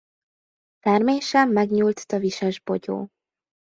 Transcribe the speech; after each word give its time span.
Termése 0.79 1.45
megnyúlt 1.45 2.07
tövises 2.07 2.59
bogyó. 2.61 3.09